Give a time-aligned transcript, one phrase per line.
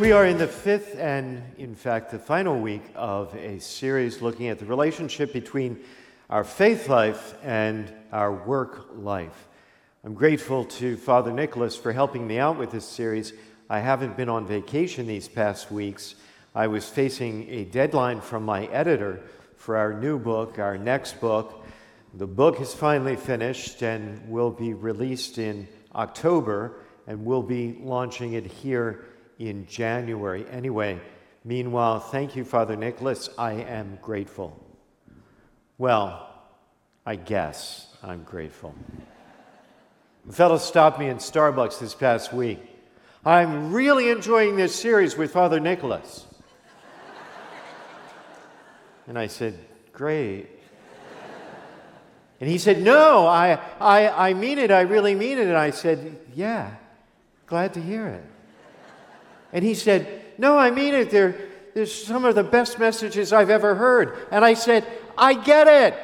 [0.00, 4.48] We are in the fifth and, in fact, the final week of a series looking
[4.48, 5.80] at the relationship between
[6.28, 9.48] our faith life and our work life.
[10.04, 13.32] I'm grateful to Father Nicholas for helping me out with this series.
[13.70, 16.14] I haven't been on vacation these past weeks.
[16.54, 19.22] I was facing a deadline from my editor
[19.56, 21.64] for our new book, our next book.
[22.12, 28.34] The book is finally finished and will be released in October, and we'll be launching
[28.34, 29.06] it here
[29.38, 30.46] in January.
[30.50, 31.00] Anyway,
[31.44, 33.28] meanwhile, thank you, Father Nicholas.
[33.38, 34.58] I am grateful.
[35.78, 36.28] Well,
[37.04, 38.74] I guess I'm grateful.
[40.28, 42.58] A fellow stopped me in Starbucks this past week.
[43.24, 46.26] I'm really enjoying this series with Father Nicholas.
[49.06, 49.58] and I said,
[49.92, 50.48] Great.
[52.40, 54.70] And he said, No, I, I, I mean it.
[54.70, 55.46] I really mean it.
[55.46, 56.74] And I said, Yeah,
[57.46, 58.24] glad to hear it.
[59.52, 61.10] And he said, No, I mean it.
[61.10, 61.36] They're,
[61.74, 64.26] there's some of the best messages I've ever heard.
[64.30, 64.86] And I said,
[65.16, 65.94] I get it.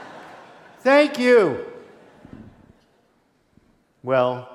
[0.80, 1.64] Thank you.
[4.02, 4.48] Well,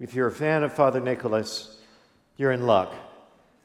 [0.00, 1.78] if you're a fan of Father Nicholas,
[2.36, 2.94] you're in luck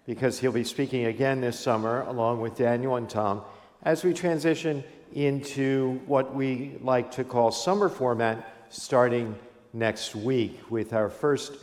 [0.05, 3.41] because he'll be speaking again this summer along with Daniel and Tom
[3.83, 9.35] as we transition into what we like to call summer format starting
[9.73, 11.53] next week with our first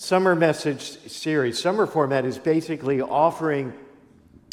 [0.00, 1.58] summer message series.
[1.58, 3.72] Summer format is basically offering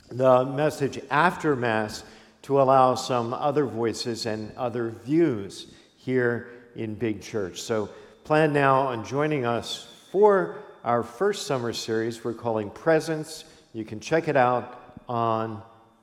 [0.10, 2.04] the message after Mass
[2.42, 5.68] to allow some other voices and other views
[5.98, 7.62] here in Big Church.
[7.62, 7.90] So
[8.24, 13.44] plan now on joining us for our first summer series we're calling Presence.
[13.72, 15.62] You can check it out on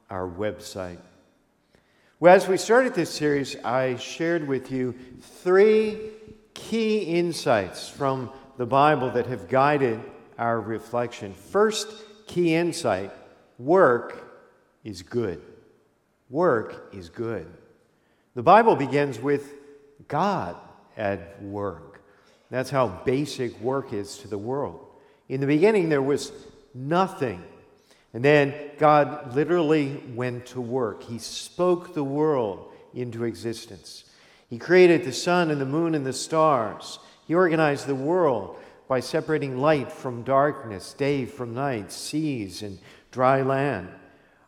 [0.08, 0.98] our website.
[2.20, 5.98] Well, as we started this series, I shared with you three
[6.54, 10.00] key insights from the Bible that have guided
[10.38, 11.32] our reflection.
[11.34, 11.88] First
[12.26, 13.12] key insight
[13.58, 14.44] work
[14.84, 15.42] is good.
[16.28, 17.46] Work is good.
[18.34, 19.52] The Bible begins with
[20.08, 20.56] God
[20.96, 22.02] at work.
[22.50, 24.86] That's how basic work is to the world.
[25.28, 26.32] In the beginning, there was
[26.74, 27.42] nothing.
[28.14, 31.02] And then God literally went to work.
[31.02, 34.04] He spoke the world into existence.
[34.50, 36.98] He created the sun and the moon and the stars.
[37.26, 38.56] He organized the world
[38.88, 42.78] by separating light from darkness, day from night, seas and
[43.10, 43.88] dry land.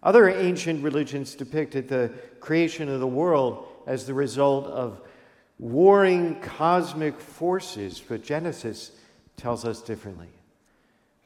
[0.02, 5.00] Other ancient religions depicted the creation of the world as the result of
[5.58, 8.92] warring cosmic forces, but Genesis
[9.36, 10.28] tells us differently.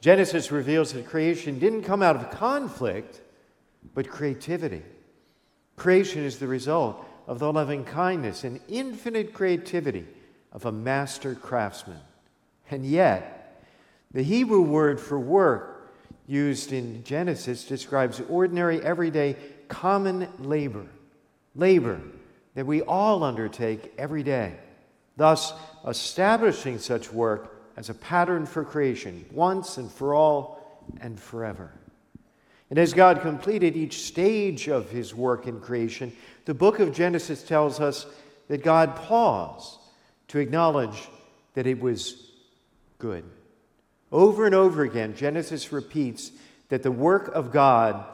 [0.00, 3.20] Genesis reveals that creation didn't come out of conflict,
[3.94, 4.82] but creativity.
[5.76, 10.06] Creation is the result of the loving kindness and infinite creativity
[10.52, 12.00] of a master craftsman.
[12.70, 13.64] And yet,
[14.12, 15.92] the Hebrew word for work
[16.26, 19.36] used in Genesis describes ordinary, everyday,
[19.68, 20.86] common labor.
[21.54, 22.00] Labor
[22.54, 24.54] that we all undertake every day,
[25.16, 25.52] thus
[25.86, 31.70] establishing such work as a pattern for creation, once and for all and forever.
[32.70, 36.12] And as God completed each stage of his work in creation,
[36.44, 38.06] the book of Genesis tells us
[38.48, 39.77] that God paused
[40.28, 41.08] to acknowledge
[41.54, 42.30] that it was
[42.98, 43.24] good.
[44.12, 46.30] Over and over again, Genesis repeats
[46.68, 48.04] that the work of God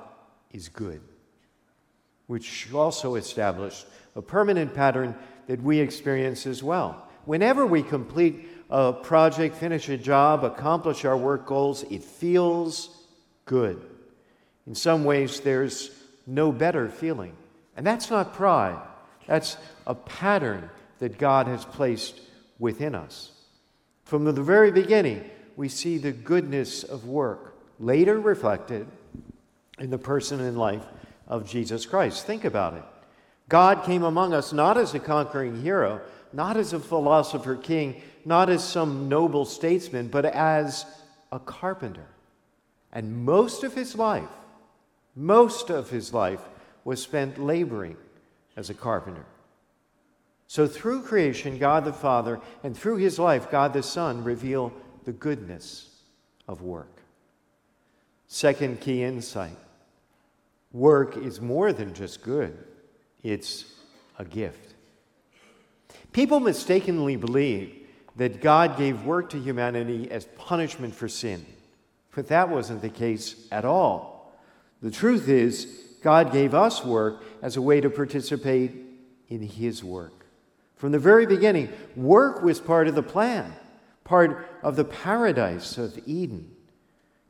[0.53, 1.01] is good,
[2.27, 5.15] which also established a permanent pattern
[5.47, 7.09] that we experience as well.
[7.25, 12.91] Whenever we complete a project, finish a job, accomplish our work goals, it feels
[13.45, 13.81] good.
[14.67, 15.91] In some ways, there's
[16.27, 17.35] no better feeling.
[17.77, 18.81] And that's not pride,
[19.27, 19.57] that's
[19.87, 20.71] a pattern
[21.05, 22.19] that God has placed
[22.59, 23.31] within us.
[24.05, 25.23] From the very beginning,
[25.55, 28.87] we see the goodness of work, later reflected
[29.79, 30.87] in the person and life
[31.29, 32.25] of Jesus Christ.
[32.25, 32.85] Think about it.
[33.51, 36.01] God came among us not as a conquering hero,
[36.33, 40.87] not as a philosopher king, not as some noble statesman, but as
[41.31, 42.09] a carpenter.
[42.95, 44.31] And most of his life,
[45.15, 46.41] most of his life
[46.83, 47.99] was spent laboring
[48.57, 49.27] as a carpenter.
[50.47, 54.73] So, through creation, God the Father, and through his life, God the Son, reveal
[55.05, 55.89] the goodness
[56.47, 57.03] of work.
[58.27, 59.57] Second key insight
[60.73, 62.57] work is more than just good,
[63.23, 63.65] it's
[64.19, 64.75] a gift.
[66.13, 67.87] People mistakenly believe
[68.17, 71.45] that God gave work to humanity as punishment for sin,
[72.15, 74.33] but that wasn't the case at all.
[74.83, 75.67] The truth is,
[76.03, 78.73] God gave us work as a way to participate
[79.29, 80.24] in His work.
[80.85, 83.55] From the very beginning, work was part of the plan,
[84.05, 86.51] part of the paradise of Eden.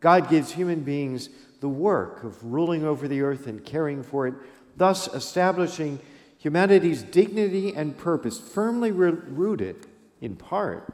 [0.00, 1.28] God gives human beings
[1.60, 4.34] the work of ruling over the earth and caring for it,
[4.76, 6.00] thus establishing
[6.36, 9.86] humanity's dignity and purpose firmly rooted,
[10.20, 10.92] in part,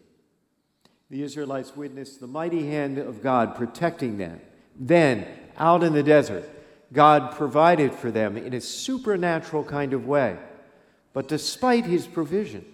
[1.10, 4.40] The Israelites witnessed the mighty hand of God protecting them.
[4.74, 6.48] Then, out in the desert,
[6.92, 10.36] God provided for them in a supernatural kind of way.
[11.12, 12.64] But despite his provision,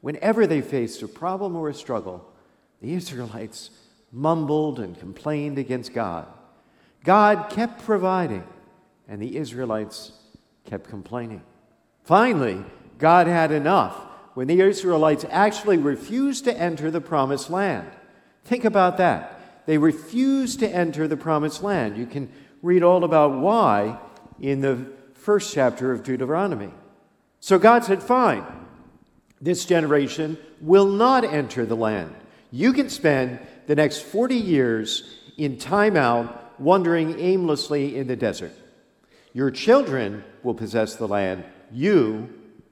[0.00, 2.26] whenever they faced a problem or a struggle,
[2.80, 3.70] the Israelites
[4.12, 6.26] mumbled and complained against God.
[7.04, 8.44] God kept providing,
[9.08, 10.12] and the Israelites
[10.64, 11.42] kept complaining.
[12.04, 12.64] Finally,
[12.98, 17.90] God had enough when the Israelites actually refused to enter the promised land.
[18.44, 19.66] Think about that.
[19.66, 21.96] They refused to enter the promised land.
[21.96, 22.30] You can
[22.62, 23.98] read all about why
[24.40, 26.70] in the first chapter of Deuteronomy.
[27.40, 28.44] So God said, Fine,
[29.40, 32.14] this generation will not enter the land.
[32.50, 38.52] You can spend the next 40 years in timeout wandering aimlessly in the desert.
[39.32, 42.28] Your children will possess the land, you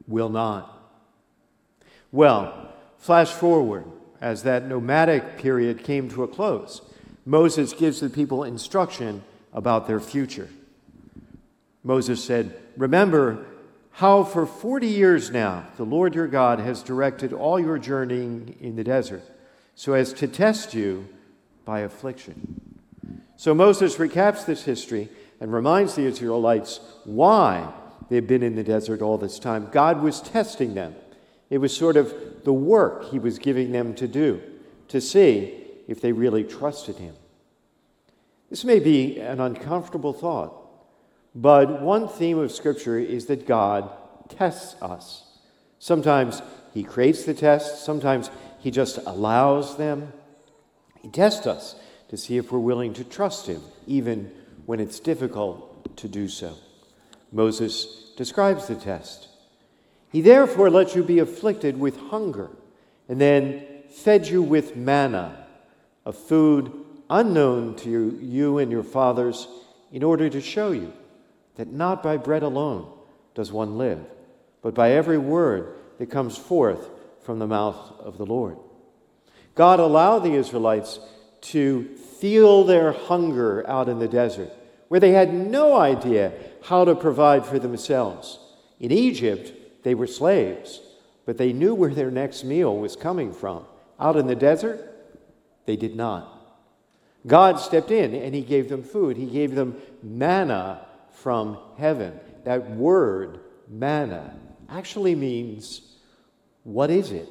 [0.06, 0.77] will not.
[2.10, 3.84] Well, flash forward
[4.20, 6.82] as that nomadic period came to a close.
[7.24, 9.22] Moses gives the people instruction
[9.52, 10.48] about their future.
[11.84, 13.46] Moses said, Remember
[13.92, 18.76] how for 40 years now the Lord your God has directed all your journeying in
[18.76, 19.22] the desert
[19.74, 21.08] so as to test you
[21.64, 22.58] by affliction.
[23.36, 25.08] So Moses recaps this history
[25.40, 27.72] and reminds the Israelites why
[28.08, 29.68] they've been in the desert all this time.
[29.70, 30.94] God was testing them.
[31.50, 34.40] It was sort of the work he was giving them to do
[34.88, 37.14] to see if they really trusted him.
[38.50, 40.54] This may be an uncomfortable thought,
[41.34, 43.90] but one theme of Scripture is that God
[44.28, 45.24] tests us.
[45.78, 50.12] Sometimes He creates the tests, sometimes He just allows them.
[51.00, 51.76] He tests us
[52.08, 54.32] to see if we're willing to trust Him, even
[54.66, 56.54] when it's difficult to do so.
[57.30, 59.27] Moses describes the test.
[60.10, 62.50] He therefore let you be afflicted with hunger,
[63.08, 65.46] and then fed you with manna,
[66.06, 66.72] a food
[67.10, 69.48] unknown to you, you and your fathers,
[69.92, 70.92] in order to show you
[71.56, 72.90] that not by bread alone
[73.34, 74.00] does one live,
[74.62, 76.88] but by every word that comes forth
[77.22, 78.56] from the mouth of the Lord.
[79.54, 81.00] God allowed the Israelites
[81.40, 81.84] to
[82.20, 84.50] feel their hunger out in the desert,
[84.88, 88.38] where they had no idea how to provide for themselves.
[88.80, 90.80] In Egypt, they were slaves,
[91.24, 93.64] but they knew where their next meal was coming from.
[94.00, 94.84] Out in the desert,
[95.66, 96.34] they did not.
[97.26, 99.16] God stepped in and he gave them food.
[99.16, 102.18] He gave them manna from heaven.
[102.44, 104.34] That word, manna,
[104.68, 105.82] actually means,
[106.62, 107.28] what is it?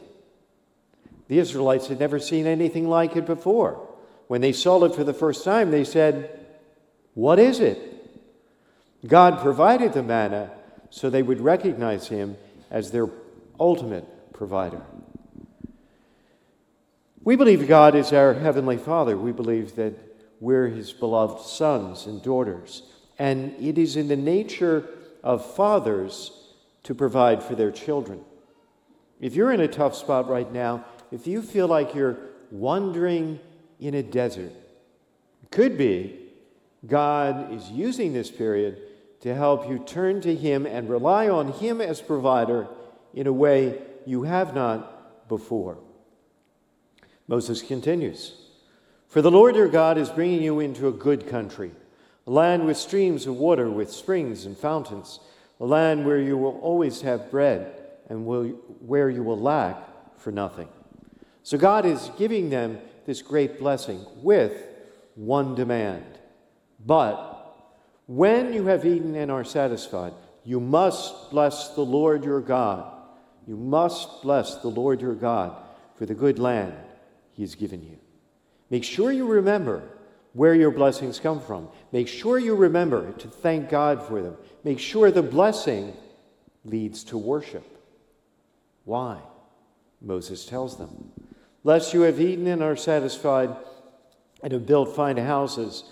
[1.27, 3.87] The Israelites had never seen anything like it before.
[4.27, 6.45] When they saw it for the first time, they said,
[7.13, 7.79] What is it?
[9.05, 10.51] God provided the manna
[10.89, 12.38] so they would recognize him
[12.70, 13.10] as their
[13.60, 14.82] ultimate provider.
[17.24, 19.17] We believe God is our Heavenly Father.
[19.17, 19.94] We believe that
[20.39, 22.84] we're His beloved sons and daughters.
[23.20, 24.88] And it is in the nature
[25.24, 26.32] of fathers
[26.84, 28.22] to provide for their children.
[29.20, 32.17] If you're in a tough spot right now, if you feel like you're
[32.51, 33.39] wandering
[33.79, 34.53] in a desert,
[35.44, 36.20] it could be
[36.86, 38.82] God is using this period
[39.21, 42.67] to help you turn to Him and rely on Him as provider
[43.13, 45.77] in a way you have not before.
[47.27, 48.36] Moses continues
[49.07, 51.71] For the Lord your God is bringing you into a good country,
[52.25, 55.19] a land with streams of water, with springs and fountains,
[55.59, 58.45] a land where you will always have bread and will,
[58.79, 59.77] where you will lack
[60.17, 60.69] for nothing.
[61.43, 64.63] So God is giving them this great blessing with
[65.15, 66.05] one demand.
[66.86, 67.37] But
[68.07, 72.91] when you have eaten and are satisfied, you must bless the Lord your God.
[73.45, 75.55] You must bless the Lord your God
[75.95, 76.73] for the good land
[77.33, 77.97] he has given you.
[78.69, 79.83] Make sure you remember
[80.33, 81.67] where your blessings come from.
[81.91, 84.37] Make sure you remember to thank God for them.
[84.63, 85.93] Make sure the blessing
[86.63, 87.65] leads to worship.
[88.85, 89.19] Why?
[90.01, 91.11] Moses tells them,
[91.63, 93.53] Lest you have eaten and are satisfied
[94.41, 95.83] and have built fine houses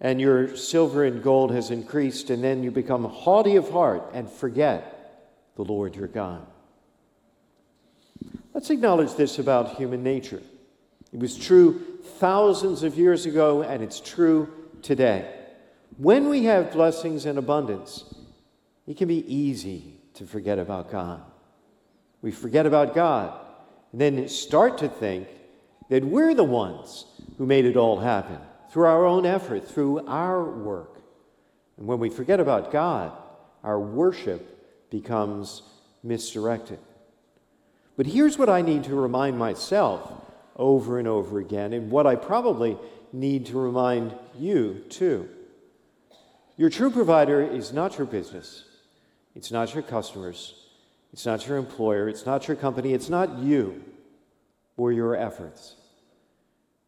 [0.00, 4.30] and your silver and gold has increased, and then you become haughty of heart and
[4.30, 6.46] forget the Lord your God.
[8.52, 10.42] Let's acknowledge this about human nature.
[11.12, 11.82] It was true
[12.18, 15.32] thousands of years ago, and it's true today.
[15.96, 18.04] When we have blessings in abundance,
[18.86, 21.22] it can be easy to forget about God.
[22.20, 23.38] We forget about God,
[23.92, 25.28] and then start to think
[25.88, 27.06] that we're the ones
[27.38, 28.38] who made it all happen
[28.76, 31.00] through our own effort, through our work.
[31.78, 33.10] And when we forget about God,
[33.64, 35.62] our worship becomes
[36.02, 36.78] misdirected.
[37.96, 40.12] But here's what I need to remind myself
[40.56, 42.76] over and over again, and what I probably
[43.14, 45.26] need to remind you too.
[46.58, 48.64] Your true provider is not your business,
[49.34, 50.52] it's not your customers,
[51.14, 53.82] it's not your employer, it's not your company, it's not you
[54.76, 55.76] or your efforts.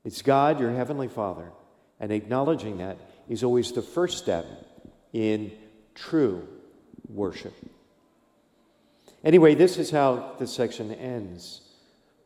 [0.04, 1.50] It's God, your Heavenly Father,
[2.00, 4.46] and acknowledging that is always the first step
[5.12, 5.52] in
[5.94, 6.46] true
[7.08, 7.54] worship.
[9.24, 11.62] Anyway, this is how this section ends.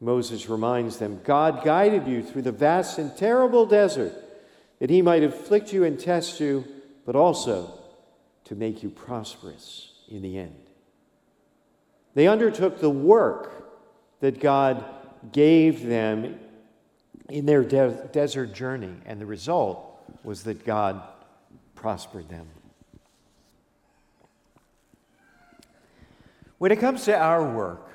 [0.01, 4.13] Moses reminds them God guided you through the vast and terrible desert
[4.81, 6.65] that he might afflict you and test you,
[7.07, 7.79] but also
[8.45, 10.57] to make you prosperous in the end.
[12.15, 14.85] They undertook the work that God
[15.31, 16.39] gave them
[17.33, 21.03] in their de- desert journey, and the result was that God
[21.75, 22.47] prospered them.
[26.59, 27.89] When it comes to our work,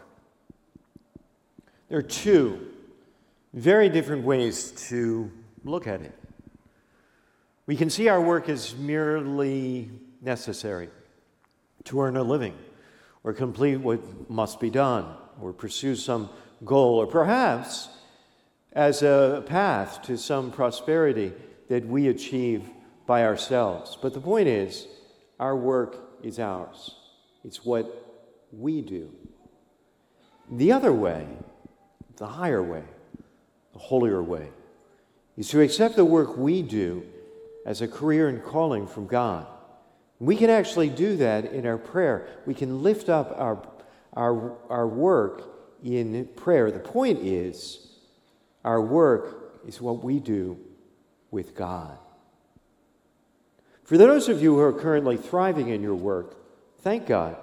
[1.88, 2.68] there are two
[3.54, 5.32] very different ways to
[5.64, 6.18] look at it.
[7.68, 9.92] We can see our work as merely
[10.22, 10.90] necessary
[11.86, 12.56] to earn a living,
[13.24, 16.30] or complete what must be done, or pursue some
[16.66, 17.90] goal, or perhaps
[18.78, 21.34] as a path to some prosperity
[21.68, 22.70] that we achieve
[23.08, 23.98] by ourselves.
[24.00, 24.88] But the point is,
[25.40, 26.96] our work is ours,
[27.44, 27.88] it's what
[28.52, 29.12] we do.
[30.52, 31.28] The other way,
[32.18, 32.84] the higher way,
[33.74, 34.50] the holier way,
[35.38, 37.04] is to accept the work we do
[37.66, 39.48] as a career and calling from God.
[40.20, 42.28] We can actually do that in our prayer.
[42.46, 43.68] We can lift up our,
[44.14, 45.50] our, our work
[45.84, 46.70] in prayer.
[46.70, 47.87] The point is,
[48.64, 50.58] our work is what we do
[51.32, 51.98] with God.
[53.84, 56.36] For those of you who are currently thriving in your work,
[56.80, 57.38] thank God,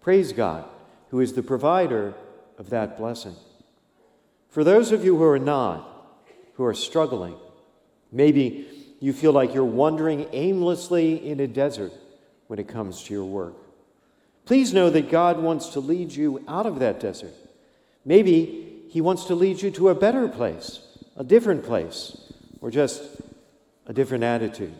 [0.00, 0.64] praise God,
[1.10, 2.14] who is the provider
[2.58, 3.34] of that blessing.
[4.50, 5.88] For those of you who are not,
[6.54, 7.36] who are struggling,
[8.12, 8.66] maybe
[9.00, 11.92] you feel like you're wandering aimlessly in a desert
[12.48, 13.54] when it comes to your work.
[14.44, 17.34] Please know that God wants to lead you out of that desert.
[18.04, 20.80] Maybe he wants to lead you to a better place,
[21.16, 22.16] a different place,
[22.60, 23.02] or just
[23.86, 24.74] a different attitude.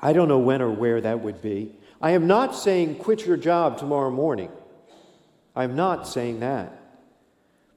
[0.00, 1.72] I don't know when or where that would be.
[2.00, 4.50] I am not saying quit your job tomorrow morning.
[5.56, 6.78] I'm not saying that.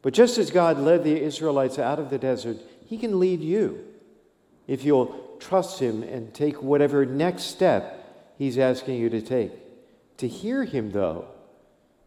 [0.01, 3.85] But just as God led the Israelites out of the desert, He can lead you
[4.67, 9.51] if you'll trust Him and take whatever next step He's asking you to take.
[10.17, 11.27] To hear Him, though,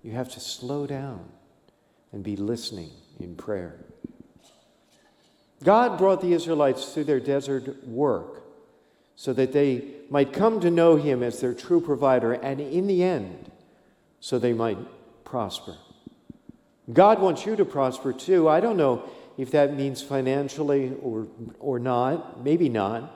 [0.03, 1.25] you have to slow down
[2.13, 3.85] and be listening in prayer.
[5.63, 8.43] God brought the Israelites through their desert work
[9.15, 13.03] so that they might come to know Him as their true provider, and in the
[13.03, 13.51] end,
[14.19, 14.79] so they might
[15.25, 15.77] prosper.
[16.91, 18.49] God wants you to prosper too.
[18.49, 21.29] I don't know if that means financially or,
[21.61, 23.15] or not, maybe not,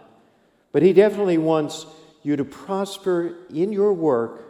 [0.72, 1.86] but He definitely wants
[2.22, 4.44] you to prosper in your work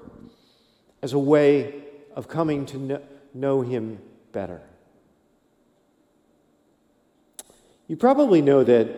[1.02, 1.84] as a way
[2.16, 4.00] of coming to know, know Him
[4.34, 4.60] better.
[7.86, 8.88] You probably know that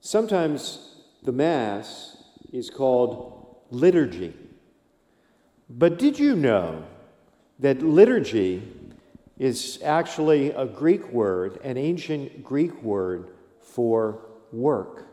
[0.00, 2.16] sometimes the Mass
[2.52, 4.34] is called liturgy.
[5.70, 6.84] But did you know
[7.60, 8.62] that liturgy
[9.38, 14.20] is actually a Greek word, an ancient Greek word for
[14.52, 15.06] work?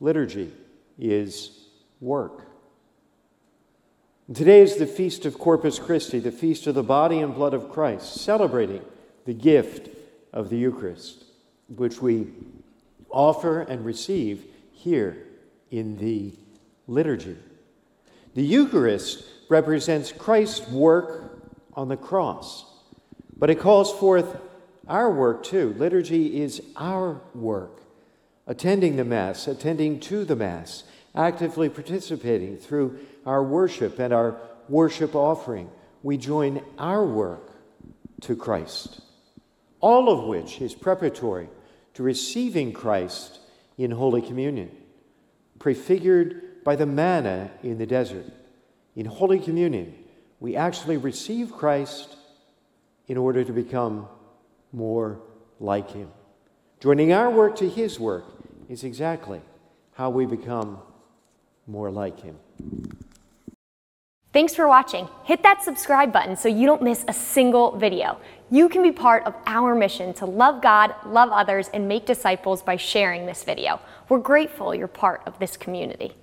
[0.00, 0.52] Liturgy
[0.98, 1.68] is
[2.00, 2.53] work.
[4.32, 7.68] Today is the feast of Corpus Christi, the feast of the body and blood of
[7.68, 8.82] Christ, celebrating
[9.26, 9.90] the gift
[10.32, 11.24] of the Eucharist,
[11.68, 12.28] which we
[13.10, 15.26] offer and receive here
[15.70, 16.32] in the
[16.86, 17.36] liturgy.
[18.34, 21.38] The Eucharist represents Christ's work
[21.74, 22.64] on the cross,
[23.36, 24.38] but it calls forth
[24.88, 25.74] our work too.
[25.76, 27.82] Liturgy is our work.
[28.46, 34.36] Attending the Mass, attending to the Mass, actively participating through our worship and our
[34.68, 35.70] worship offering,
[36.02, 37.50] we join our work
[38.22, 39.00] to Christ
[39.84, 41.46] all of which is preparatory
[41.92, 43.38] to receiving Christ
[43.76, 44.70] in Holy Communion,
[45.58, 48.24] prefigured by the manna in the desert.
[48.96, 49.94] In Holy Communion,
[50.40, 52.16] we actually receive Christ
[53.08, 54.08] in order to become
[54.72, 55.20] more
[55.60, 56.08] like Him.
[56.80, 58.24] Joining our work to His work
[58.70, 59.42] is exactly
[59.92, 60.78] how we become
[61.66, 62.38] more like Him.
[64.34, 65.08] Thanks for watching.
[65.22, 68.18] Hit that subscribe button so you don't miss a single video.
[68.50, 72.60] You can be part of our mission to love God, love others, and make disciples
[72.60, 73.78] by sharing this video.
[74.08, 76.14] We're grateful you're part of this community.